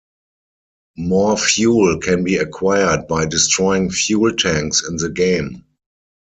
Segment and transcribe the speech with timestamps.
[0.97, 5.63] More fuel can be acquired by destroying fuel tanks in the game.